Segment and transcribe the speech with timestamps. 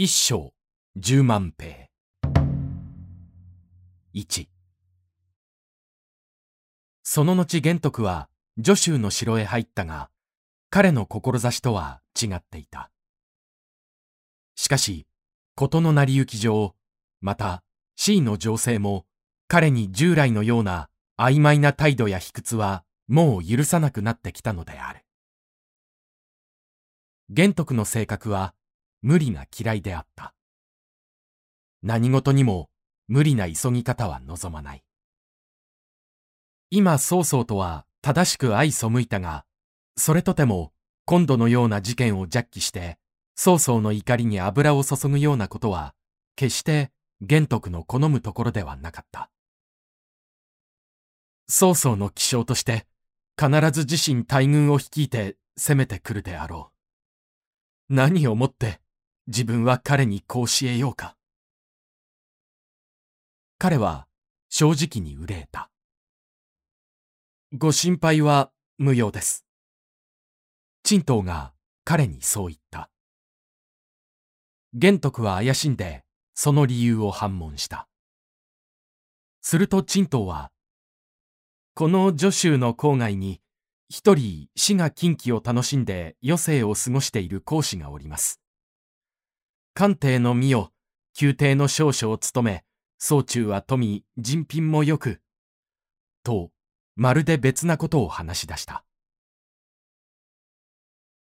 [0.00, 0.54] 一章
[0.94, 1.90] 十万兵。
[4.12, 4.48] 一。
[7.02, 8.28] その後玄徳は
[8.64, 10.08] 助州の城へ入ったが
[10.70, 12.92] 彼の志とは違っていた。
[14.54, 15.08] しかし
[15.56, 16.76] 事の成り行き上
[17.20, 17.64] また
[17.96, 19.04] C の情勢も
[19.48, 25.00] 彼に従来のような曖昧な態度や卑屈はもう許さなくなってきたのである。
[27.30, 28.54] 玄徳の性格は
[29.02, 30.34] 無理が嫌いであった。
[31.82, 32.70] 何事にも
[33.06, 34.84] 無理な急ぎ方は望まない。
[36.70, 39.44] 今曹操とは正しく相背いたが、
[39.96, 40.72] それとても
[41.04, 42.98] 今度のような事件をジャッキして
[43.34, 45.94] 曹操の怒りに油を注ぐようなことは
[46.36, 46.90] 決して
[47.20, 49.30] 玄徳の好むところではなかった。
[51.48, 52.86] 曹操の気象として
[53.40, 56.72] 必ず自身大軍を率いて攻めてくるであろ
[57.88, 57.94] う。
[57.94, 58.80] 何をもって
[59.30, 61.14] 自分は彼にこう教えようか。
[63.58, 64.06] 彼は
[64.48, 65.70] 正直に憂えた。
[67.52, 69.44] ご心配は無用です。
[70.82, 71.52] 陳東が
[71.84, 72.88] 彼にそう言った。
[74.72, 77.86] 玄徳は怪しんでその理由を反問した。
[79.42, 80.50] すると陳東は、
[81.74, 83.42] この助州の郊外に
[83.90, 88.40] 一人死が近畿を楽しんで余生を過ごしている講師がおります。
[89.78, 90.72] 官邸の身を、
[91.22, 92.64] 宮廷の少々を務め、
[92.98, 95.20] 総中は富、人品もよく、
[96.24, 96.50] と、
[96.96, 98.84] まるで別なことを話し出した。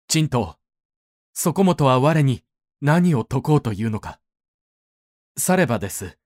[0.08, 0.56] 陳と、
[1.32, 2.42] そこもとは我に
[2.80, 4.18] 何を説こうというのか。
[5.38, 6.18] さればです。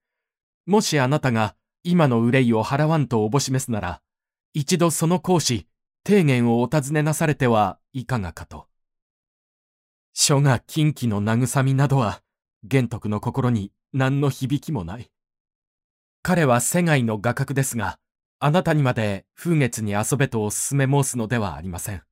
[0.65, 4.01] もしあなたが今の憂いを払わんとおぼしめすなら、
[4.55, 5.69] 一度その講師、
[6.07, 8.67] 提言をお尋ねなされてはいかがかと。
[10.17, 12.23] 書が近畿の慰みなどは、
[12.63, 15.11] 玄徳の心に何の響きもない。
[16.23, 17.99] 彼は世界の画角ですが、
[18.39, 22.03] あなたにまで風月に遊べとお勧め申すのではありません。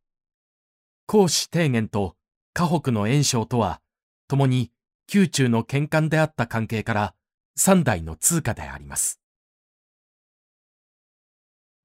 [1.07, 2.17] 孔子提言と
[2.53, 3.81] 河北の炎章とは、
[4.27, 4.73] 共に
[5.13, 7.15] 宮中の喧嘩であった関係から
[7.55, 9.21] 三代の通貨であります。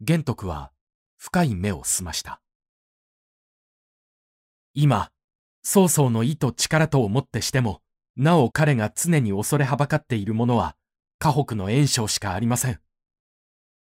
[0.02, 0.72] 玄徳は
[1.18, 2.42] 深い目を澄ました。
[4.74, 5.12] 今、
[5.70, 7.82] 曹操の意と力とをもってしても、
[8.16, 10.78] なお彼が常に恐れはばかっているものは、
[11.20, 12.80] 河北の炎章しかありません。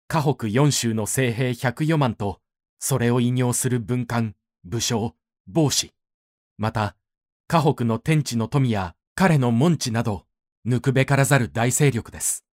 [0.09, 2.41] 河北四州の精兵百余万と、
[2.77, 5.15] それを引用する文官、武将、
[5.47, 5.93] 帽子、
[6.57, 6.97] また、
[7.47, 10.25] 河北の天地の富や彼の門地など、
[10.67, 12.43] 抜くべからざる大勢力です。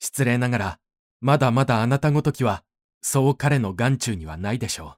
[0.00, 0.78] 失礼ながら、
[1.20, 2.64] まだまだあなたごときは、
[3.00, 4.96] そう彼の眼中にはないでしょ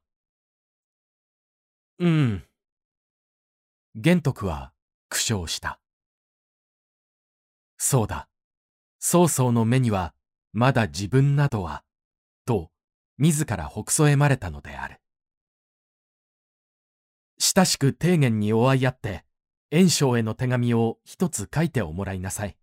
[1.99, 2.07] う。
[2.07, 2.45] うん。
[3.97, 4.73] 玄徳は
[5.09, 5.79] 苦笑した。
[7.79, 8.29] そうだ。
[8.99, 10.15] 曹操の目には、
[10.53, 11.85] まだ自分などは、
[12.45, 12.73] と、
[13.19, 15.01] 自らほくそえまれたのである。
[17.39, 19.25] 親しく丁元にお会いあって、
[19.71, 22.57] 炎章への手紙を一つ書いておもらいなさい。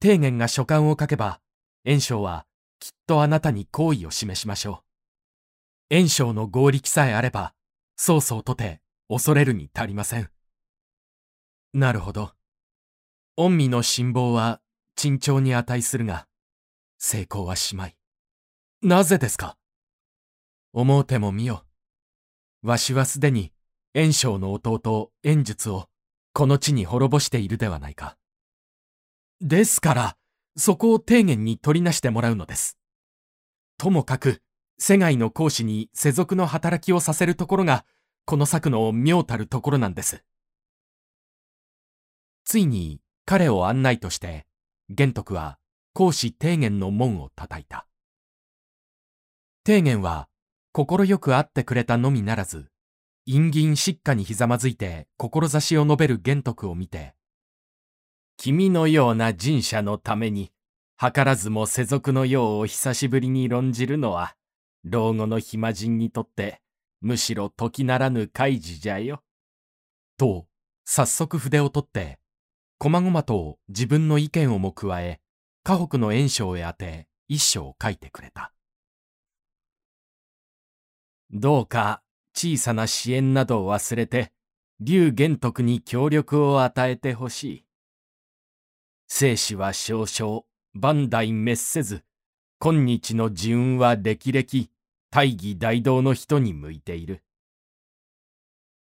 [0.00, 1.40] 丁元が書簡を書けば、
[1.86, 2.46] 炎章は
[2.78, 4.82] きっとあなたに好意を示しましょ
[5.90, 5.96] う。
[5.96, 7.54] 炎章の合力さえあれば、
[7.96, 8.82] 曹操とて
[9.12, 10.30] 恐れるに足りません。
[11.72, 12.30] なるほど。
[13.36, 14.60] 御身の辛抱は
[14.94, 16.28] 珍重に値するが、
[16.96, 17.96] 成功はしまい。
[18.82, 19.56] なぜですか？
[20.72, 21.64] 思うてもみよ。
[22.62, 23.52] わしはすでに
[23.96, 25.88] 炎章の弟炎術を
[26.32, 28.16] この地に滅ぼしているではないか。
[29.40, 30.16] ですから、
[30.56, 32.78] そこを丁寧に取りなしてもらうのです。
[33.76, 34.40] ともかく、
[34.78, 37.84] 世界の講師に世俗の働きをさせるところが
[38.30, 40.22] この策の妙たるところなんです。
[42.44, 44.46] ついに彼を案内として、
[44.88, 45.58] 玄徳は
[45.94, 47.88] 講師提言の門を叩いた。
[49.66, 50.28] 提言は、
[50.72, 52.70] 快く会ってくれたのみならず、
[53.26, 57.16] 陰銀失火にひざまずいて志を述べる玄徳を見て、
[58.36, 60.52] 君のような人者のために、
[61.00, 64.36] 図らずも世俗のようを久しぶりに論じるのは、
[64.84, 66.60] 老後の暇人にとって
[67.00, 69.22] むしろ時ならぬ開示じゃよ。
[70.16, 70.46] と、
[70.84, 72.18] 早速筆を取って、
[72.78, 75.20] こまごまと自分の意見をも加え、
[75.62, 78.52] 河北の炎章へ当て一章を書いてくれた。
[81.30, 82.02] どうか
[82.34, 84.32] 小さな支援などを忘れて、
[84.80, 87.64] 劉玄徳に協力を与えてほしい。
[89.08, 90.42] 生死は少々、
[90.72, 92.04] 万代滅せず、
[92.58, 94.68] 今日の自運は歴々、
[95.10, 97.24] 大義大道の人に向いている。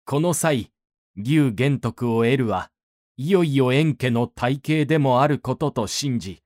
[0.06, 0.72] この際、
[1.18, 2.72] 劉玄徳を得るは、
[3.18, 6.42] いよいよ円家の体系でもあることと信じ、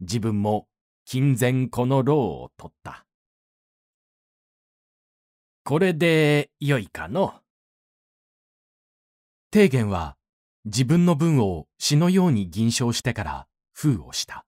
[0.00, 0.66] 自分も
[1.04, 3.04] 金前この労を取った。
[5.64, 7.34] これでよいかの？
[9.52, 10.16] 提言は
[10.64, 14.46] 自分の分を詩のように吟唱してから封をした。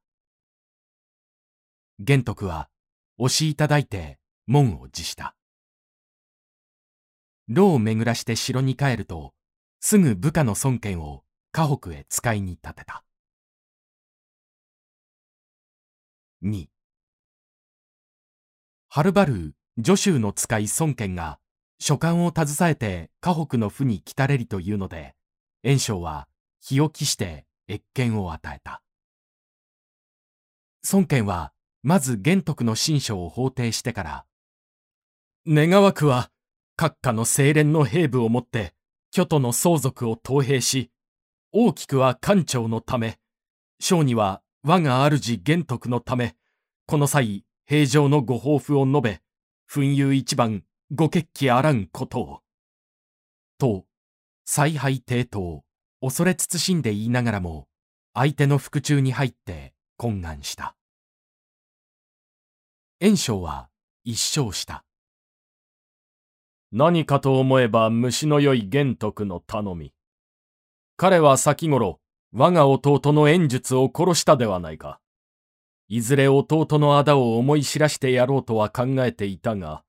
[1.99, 2.71] 玄徳は
[3.19, 5.35] 押しいただいて門を辞した。
[7.49, 9.35] 牢を巡らして城に帰ると、
[9.81, 13.05] すぐ部下の孫権を河北へ使いに立てた。
[16.43, 16.67] 2
[18.89, 19.55] はるばる
[19.85, 21.39] 助手の使い孫権が
[21.79, 25.15] 書簡を携えて河北の府に来たれりというので、
[25.63, 26.29] 袁紹は
[26.61, 28.83] 日を期して謁見を与えた。
[30.93, 31.53] 孫権は
[31.83, 34.25] まず玄徳の新書を法廷してから、
[35.47, 36.31] 願わくは
[36.77, 38.75] 閣下の清廉の兵部をもって
[39.11, 40.91] 巨都の相続を投兵し、
[41.51, 43.19] 大きくは官庁のため、
[43.81, 46.37] 小には我が主玄徳のため、
[46.87, 49.23] この際平常のご抱負を述べ、
[49.71, 52.41] 紛友一番ご決起あらんことを。
[53.59, 53.87] と、
[54.45, 55.65] 采配抵当、
[56.03, 57.67] 恐れ慎んで言いながらも、
[58.13, 60.77] 相手の腹中に入って懇願した。
[63.01, 63.71] 袁紹は
[64.05, 64.85] 一生した。
[66.73, 69.93] 何かと思えば虫の良い玄徳の頼み。
[70.97, 72.01] 彼は先頃、
[72.33, 75.01] 我が弟の演術を殺したではないか。
[75.89, 79.83] いずれ弟の仇を思い知らしてやろうとは考えていたが、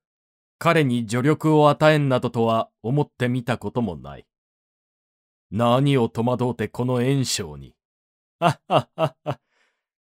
[0.58, 4.26] 彼に助力を与えんなどとは思ってみたこともない。
[5.52, 7.76] 何を戸惑うてこの炎章に。
[8.40, 9.40] はっはっはっは。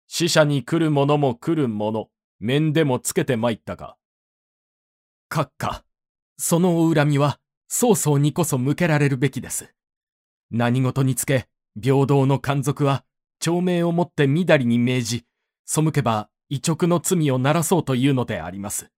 [0.07, 2.09] 死者に来る者も来る者。
[2.39, 3.97] 面でもつけて参ったか。
[5.29, 5.83] 閣下、
[6.45, 9.73] そのお恨みは、曹操にこそ向けられるべきです。
[10.51, 11.47] 何事につけ、
[11.81, 13.05] 平等の奸賊は、
[13.39, 15.25] 長命をもってみだりに命じ、
[15.65, 18.91] 背けば、異直の罪をならそうというのであります。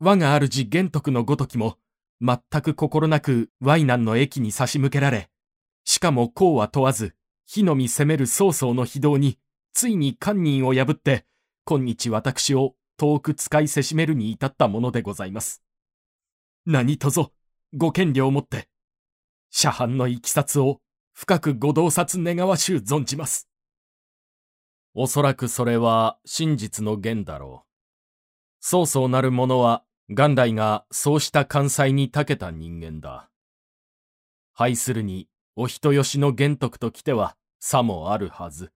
[0.00, 1.78] 我が主玄徳のごときも、
[2.20, 5.30] 全く心なく淮南の駅に差し向けられ、
[5.84, 7.14] しかも功は問わず、
[7.46, 9.38] 火のみ攻める曹操の非道に、
[9.72, 11.26] ついに堪忍を破って、
[11.64, 15.62] 今日私を遠く使いせしめるに至ったものでございます。
[16.66, 17.32] 何とぞ、
[17.74, 18.68] ご権利をもって、
[19.50, 20.80] 社藩のいきさつを
[21.12, 23.48] 深くご洞察願わしゅう存じます。
[24.94, 27.68] おそらくそれは真実の言だろう。
[28.60, 33.30] そうそうなる者は元来がそうした関西に長けた人間だ。
[34.52, 38.72] 拝するにお人よしの玄徳と来ては差もあるはず。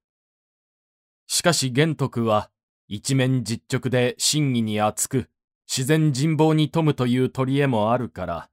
[1.27, 2.51] しかし玄徳は
[2.87, 5.31] 一面実直で真偽に厚く、
[5.69, 8.51] 自然人望に富むという取り柄もあるから、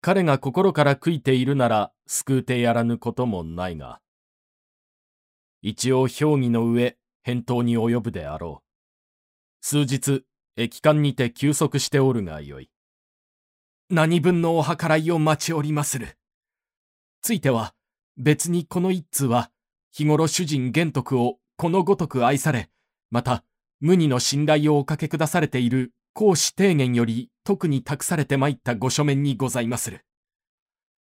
[0.00, 4.00] 彼が心から悔いているなら救うてやらぬこともないが、
[5.62, 9.64] 一応評議の上、返答に及ぶであろう。
[9.64, 10.24] 数日、
[10.56, 12.68] 駅間にて休息しておるがよい。
[13.88, 16.18] 何分のお計らいを待ちおりまする。
[17.20, 17.74] ついては、
[18.16, 19.52] 別にこの一通は、
[19.92, 22.68] 日頃主人玄徳をこのごとく愛され、
[23.10, 23.44] また、
[23.78, 30.04] 無二の信頼をおかけくだされている公使提言より特に託されて参ったご書面にございまする。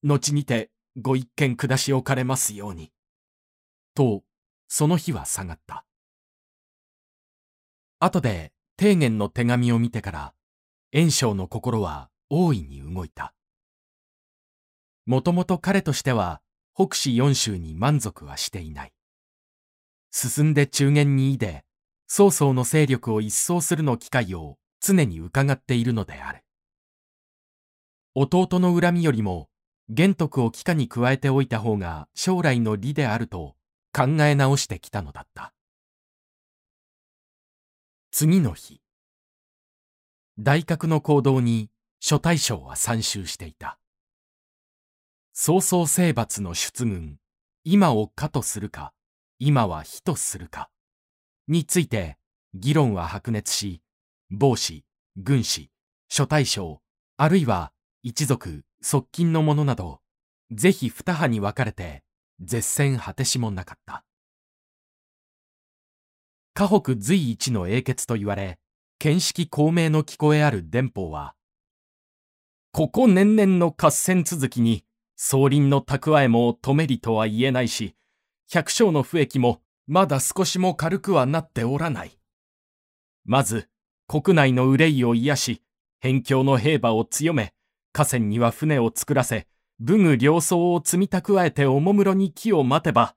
[0.03, 2.91] 後にてご一見下しおかれますように。
[3.95, 4.23] と、
[4.67, 5.85] その日は下がった。
[7.99, 10.33] 後で提言の手紙を見てから、
[10.91, 13.33] 袁紹の心は大いに動いた。
[15.05, 16.41] もともと彼としては
[16.75, 18.93] 北市四州に満足はしていない。
[20.11, 21.65] 進んで中原にいで、
[22.07, 26.43] 曹操の勢力を一掃するの機会を常に伺っているのである。
[28.15, 29.49] 弟の恨みよりも、
[29.89, 33.55] 玄徳を帰化に加えておいた方が将来の利であると
[33.91, 35.53] 考え直してきたのだった。
[38.11, 38.81] 次の日、
[40.37, 41.69] 大閣の行動に
[41.99, 43.79] 諸大将は参集していた。
[45.33, 47.17] 曹操征伐の出軍、
[47.63, 48.93] 今をかとするか、
[49.37, 50.69] 今は非とするか。
[51.47, 52.17] について
[52.53, 53.81] 議論は白熱し、
[54.31, 54.85] 帽子、
[55.17, 55.71] 軍師、
[56.07, 56.81] 諸大将、
[57.17, 60.01] あるいは一族、側近の者など、
[60.51, 62.03] ぜひ二派に分かれて、
[62.39, 64.05] 絶戦果てしもなかった。
[66.53, 68.59] 河北随一の英傑と言われ、
[68.99, 71.33] 見識孔明の聞こえある電報は、
[72.71, 77.95] ここ年々の合戦続きに、総林の蓄えも止めりとは言えないし、
[78.47, 82.19] 百姓の不益もまだ少しも軽くはなっておらない。
[83.25, 83.69] まず、
[84.11, 85.61] 国内の憂いを癒し、
[86.01, 87.53] 辺境の兵馬を強め、
[87.93, 89.45] 河川には船を作らせ、
[89.79, 93.13] 武具良草を積み蓄えておもむろに木を待てば、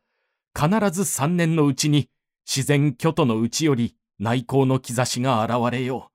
[0.55, 2.11] 必ず三年のうちに
[2.47, 6.13] 自然巨都のうちより内向の兆しが現れよう。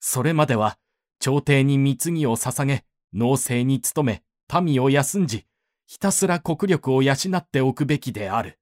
[0.00, 0.78] それまでは
[1.20, 4.24] 朝廷に貢ぎを捧げ、農政に努め、
[4.60, 5.46] 民を休んじ、
[5.86, 8.58] ひたすら国力を養っておくべきである。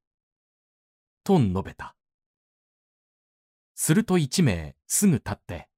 [1.25, 1.97] と述べた。
[3.75, 5.69] すると一名すぐ立って、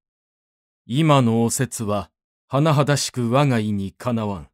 [0.86, 2.10] 今のお説は、
[2.48, 4.48] 甚だしく我が意にかなわん。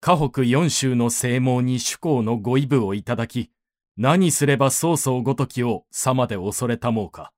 [0.00, 3.50] 河北四州の聖網に主公のご異部をいただき、
[3.96, 7.32] 何すれば曹操ごときを様で恐れたもうか。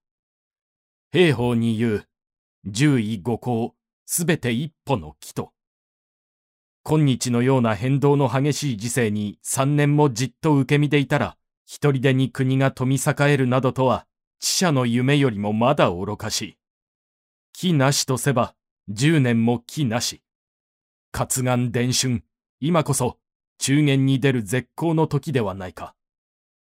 [1.11, 2.07] 兵法に言う、
[2.67, 5.53] 十位五行、すべて一歩の木と。
[6.85, 13.01] 今日のような変動の激しい時世に三年もじっと受け身でいたら、一人でに国が富栄
[13.33, 14.07] えるなどとは、
[14.41, 16.59] 知者の夢よりもまだ愚かしい。
[17.53, 18.55] 木なしとせば、
[18.89, 20.23] 十年も木なし。
[21.13, 22.25] 活眼伝春、
[22.59, 23.19] 今こそ、
[23.59, 25.95] 中元に出る絶好の時ではないか。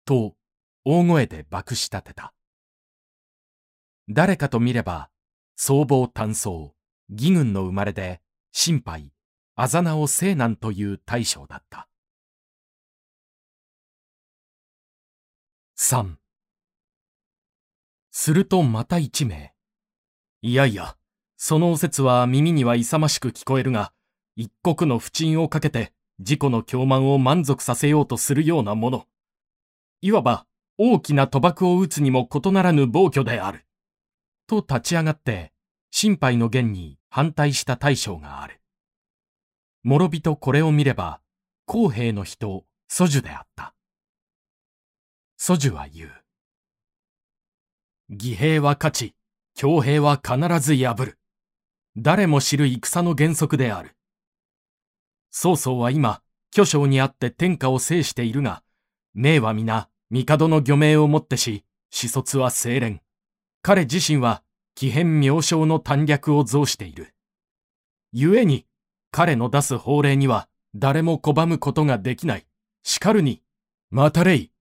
[0.05, 0.35] と、
[0.83, 2.33] 大声で爆し立てた。
[4.09, 5.09] 誰かと見れば、
[5.55, 6.75] 僧帽単装、
[7.09, 9.13] 義軍の生まれで、心配、
[9.55, 11.87] あざなを西南という大将だった。
[15.75, 16.20] 三。
[18.11, 19.53] するとまた一名。
[20.41, 20.97] いやいや、
[21.37, 23.93] そのお説は耳には勇ましく聞こえるが、
[24.35, 29.07] 一国の不沈をかけて自己の狂慢を満足させようとするようなもの。
[30.01, 30.45] いわば
[30.77, 33.65] 大きな賭博を打つにも異ならぬ暴挙である。
[34.47, 35.53] と立ち上がって、
[35.91, 38.61] 心配の言に反対した大将がある。
[39.83, 41.21] 諸人これを見れば、
[41.65, 43.73] 公平の人、祖樹であった。
[45.37, 46.20] 祖樹は言う。
[48.11, 49.15] 義兵は勝ち、
[49.55, 51.17] 強兵は必ず破る。
[51.95, 53.95] 誰も知る戦の原則である。
[55.29, 58.63] 曹操は今、巨匠にあって天下を制しているが、
[59.13, 63.01] 名は皆、帝の御名をもってし、始卒は清廉。
[63.61, 64.43] 彼自身は、
[64.75, 67.13] 奇変妙称の短略を増している。
[68.11, 68.65] 故に、
[69.11, 72.45] 彼の出す法令には、誰も拒むことができない。
[72.83, 73.41] しかるに、
[73.89, 74.51] またれい。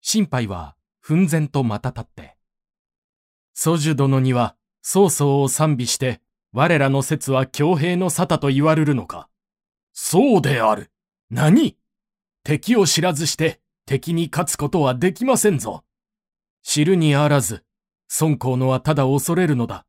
[0.00, 0.74] 心配は、
[1.08, 2.36] 奮然とまた立って、
[3.54, 6.20] 祖樹殿には、曹操を賛美して、
[6.52, 9.30] 我らの説は強兵の沙汰と言われるのか。
[9.94, 10.90] そうである。
[11.30, 11.78] 何？
[12.44, 15.82] 敵を知らずして敵に勝つことはできませんぞ。
[16.62, 17.64] 知るにあらず、
[18.20, 19.86] 孫公のはただ恐れるのだ。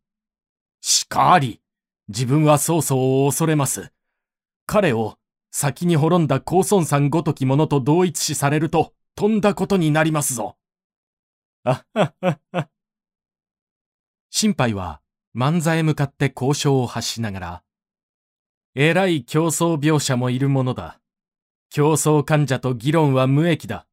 [0.79, 1.59] しかり、
[2.07, 3.91] 自分は曹操を恐れます。
[4.65, 5.17] 彼を
[5.51, 10.55] 先に滅んだ高孫さんごとき者と同一視されると、とんだことになりますぞ。
[14.29, 15.01] 心配は
[15.35, 17.63] 漫才へ向かって交渉を発しながら、
[18.75, 20.99] 偉い競争描写もいるものだ。
[21.69, 23.87] 競争患者と議論は無益だ。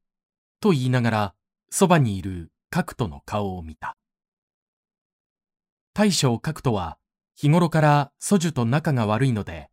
[0.61, 1.35] と言いながら、
[1.71, 3.97] そばにいる角斗の顔を見た。
[5.93, 6.99] 大将角斗は、
[7.35, 9.71] 日頃から祖樹と仲が悪いので、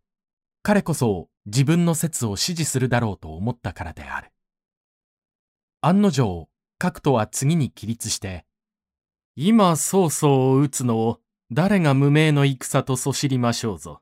[0.63, 4.31] 彼こそ自分の説を支持するだろうと思ったからである。
[5.81, 6.50] 案の定、
[6.84, 8.46] 角斗は次に起立して、
[9.38, 14.02] 今曹操を撃つのを誰が無名の戦とそしりましょうぞ。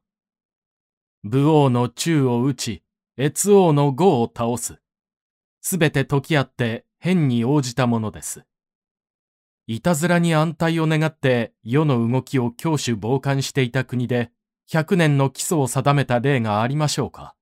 [1.24, 2.84] 武王の宙を撃ち、
[3.20, 4.82] 越王の呉を倒す。
[5.62, 8.46] すべて時あって変に応じたものです。
[9.68, 14.32] いたずらに安泰を願って世の動きを強守傍観していた国で、
[14.68, 17.36] 百年の基礎を定めた例がありましょうか。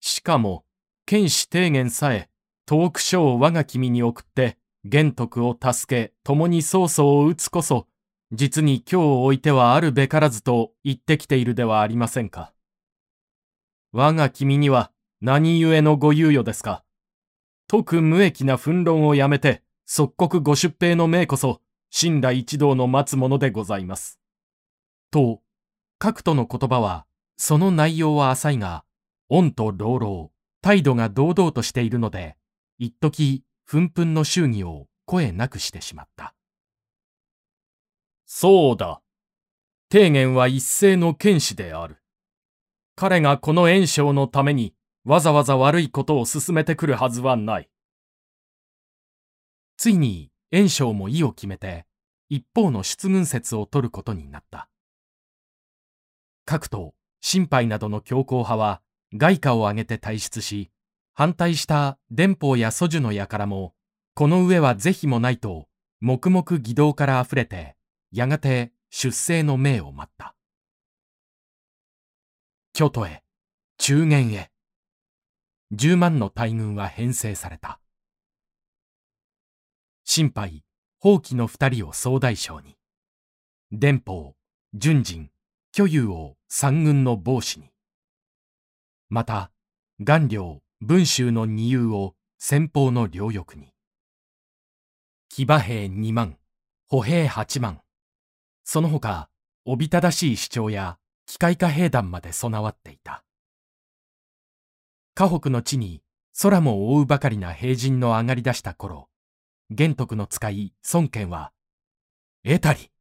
[0.00, 0.66] しかも、
[1.06, 2.28] 剣士提言さえ、
[2.68, 7.88] 遠く書を我が君に送って、玄徳を助け、共に曹操を討つこそ、
[8.30, 12.52] 実に今日を置いてはあるべからずと言ってきているではありませんか。
[13.92, 16.84] 我が君には何故のご猶予ですか。
[17.68, 24.20] 特無益な憤論をやめて、即刻ご出兵の命こそ、神羅一同の待つものでございます。
[25.10, 25.40] と、
[25.98, 27.06] 各との言葉は、
[27.38, 28.84] その内容は浅いが、
[29.30, 30.28] 恩と朗々、
[30.60, 32.37] 態度が堂々としているので、
[32.78, 36.34] 一時憤憤の祝儀を声なくしてしまった。
[38.24, 39.02] そうだ。
[39.90, 41.96] 提言は一斉の剣士である。
[42.94, 47.70] 彼がこの炎章のためにわざわざ悪いことを進めてくるはずはない。
[49.76, 51.86] ついに炎章も意を決めて
[52.28, 54.68] 一方の出軍説を取ることになった。
[56.44, 58.82] 各党、心配などの強硬派は
[59.14, 60.70] 外貨を挙げて退出し、
[61.18, 63.74] 反対した電報や祖樹の輩も、
[64.14, 65.66] この上は是非もないと、
[66.00, 67.74] 黙々義道から溢れて、
[68.12, 70.36] やがて出征の命を待った。
[72.72, 73.24] 京都へ、
[73.78, 74.52] 中原へ。
[75.72, 77.80] 十万の大軍は編成された。
[80.04, 80.62] 心配、
[81.00, 82.76] 放棄の二人を総大将に。
[83.72, 84.36] 伝法、
[84.72, 85.32] 順人、
[85.72, 87.72] 巨有を三軍の帽子に。
[89.08, 89.50] また、
[89.98, 93.72] 顔料、文州の二遊を先方の両翼に。
[95.28, 96.38] 騎馬兵二万、
[96.86, 97.80] 歩兵八万。
[98.62, 99.28] その他、
[99.64, 103.24] おびただしい主張や機械化兵団まで備わっていた。
[105.14, 106.00] 河北の地に
[106.40, 109.08] 空も覆うばかりな兵陣の上がり出した頃、
[109.70, 111.52] 玄徳の使い孫権は、
[112.44, 112.92] 得たり、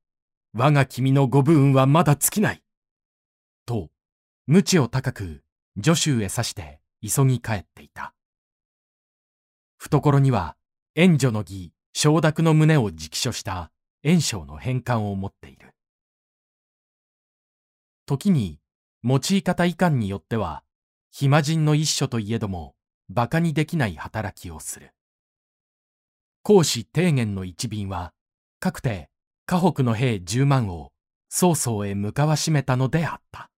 [0.53, 2.63] 我が君のご武運はまだ尽きない。
[3.67, 3.91] と、
[4.47, 5.43] 鞭を高く、
[5.79, 8.13] 助手へ刺して急ぎ帰っていた。
[9.77, 10.55] 懐には、
[10.95, 13.71] 援助の儀、承諾の旨を直書した
[14.03, 15.75] 袁紹の返還を持っている。
[18.05, 18.59] 時に、
[19.03, 20.63] 用い方遺憾によっては、
[21.11, 22.75] 暇人の一種といえども、
[23.09, 24.93] 馬鹿にできない働きをする。
[26.43, 28.13] 孔子提言の一便は、
[28.59, 29.09] かくて、
[29.45, 30.91] 河北の兵十万を
[31.29, 33.49] 曹操へ向かわしめたのであった。